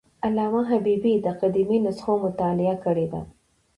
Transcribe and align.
علامه 0.27 0.61
حبیبي 0.71 1.13
د 1.25 1.27
قدیمو 1.39 1.77
نسخو 1.85 2.13
مطالعه 2.25 2.75
کړې 2.83 3.07
ده. 3.11 3.21